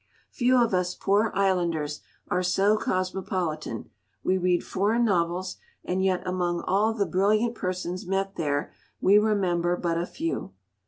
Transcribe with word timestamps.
Few 0.31 0.57
of 0.57 0.73
us 0.73 0.95
"poor 0.95 1.31
islanders" 1.35 2.01
are 2.27 2.41
so 2.41 2.75
cosmopolitan; 2.75 3.91
we 4.23 4.35
read 4.35 4.63
foreign 4.65 5.05
novels, 5.05 5.57
and 5.85 6.03
yet 6.03 6.23
among 6.27 6.61
all 6.61 6.91
the 6.91 7.05
brilliant 7.05 7.53
persons 7.53 8.07
met 8.07 8.35
there 8.35 8.71
we 8.99 9.19
remember 9.19 9.77
but 9.77 9.99
a 9.99 10.07
few. 10.07 10.53